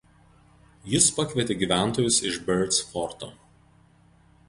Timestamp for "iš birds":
2.31-2.83